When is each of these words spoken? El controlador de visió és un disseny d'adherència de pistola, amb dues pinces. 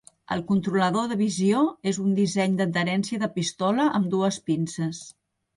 El 0.35 0.39
controlador 0.51 1.11
de 1.11 1.17
visió 1.19 1.59
és 1.93 2.01
un 2.05 2.17
disseny 2.21 2.57
d'adherència 2.63 3.23
de 3.25 3.31
pistola, 3.37 3.89
amb 4.01 4.13
dues 4.15 4.45
pinces. 4.51 5.05